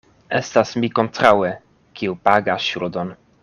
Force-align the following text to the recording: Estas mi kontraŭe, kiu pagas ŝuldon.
Estas 0.37 0.71
mi 0.83 0.89
kontraŭe, 1.01 1.53
kiu 2.01 2.19
pagas 2.29 2.71
ŝuldon. 2.73 3.17